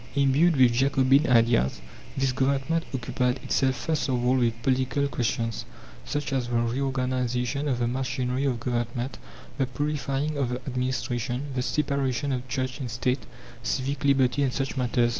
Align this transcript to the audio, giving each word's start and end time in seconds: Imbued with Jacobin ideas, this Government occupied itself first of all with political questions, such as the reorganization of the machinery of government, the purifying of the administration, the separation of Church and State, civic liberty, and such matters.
Imbued 0.15 0.55
with 0.57 0.73
Jacobin 0.73 1.29
ideas, 1.29 1.79
this 2.17 2.31
Government 2.31 2.83
occupied 2.91 3.37
itself 3.43 3.75
first 3.75 4.09
of 4.09 4.25
all 4.25 4.35
with 4.37 4.59
political 4.63 5.07
questions, 5.07 5.63
such 6.05 6.33
as 6.33 6.47
the 6.47 6.55
reorganization 6.55 7.67
of 7.67 7.77
the 7.77 7.87
machinery 7.87 8.45
of 8.45 8.59
government, 8.59 9.19
the 9.59 9.67
purifying 9.67 10.37
of 10.39 10.49
the 10.49 10.55
administration, 10.65 11.43
the 11.53 11.61
separation 11.61 12.31
of 12.31 12.47
Church 12.47 12.79
and 12.79 12.89
State, 12.89 13.27
civic 13.61 14.03
liberty, 14.03 14.41
and 14.41 14.51
such 14.51 14.75
matters. 14.75 15.09